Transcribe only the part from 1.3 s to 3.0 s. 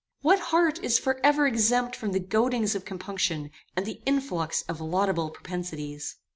exempt from the goadings of